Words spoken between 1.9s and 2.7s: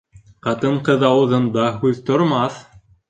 тормаҫ.